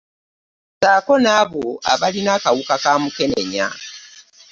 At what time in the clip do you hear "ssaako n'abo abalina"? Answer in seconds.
0.75-2.31